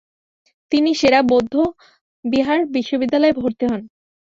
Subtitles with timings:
[0.71, 3.81] তিনি সে-রা বৌদ্ধবিহার বিশ্ববিদ্যালয়ে ভর্তি হন।